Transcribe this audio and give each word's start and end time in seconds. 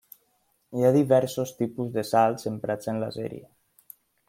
Hi 0.79 0.85
ha 0.85 0.89
diversos 0.95 1.51
tipus 1.59 1.93
de 1.99 2.05
salts 2.13 2.51
emprats 2.53 2.93
en 2.95 3.01
la 3.05 3.13
sèrie. 3.21 3.47